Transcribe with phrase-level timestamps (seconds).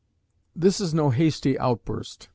[0.55, 2.27] This is no hasty outburst.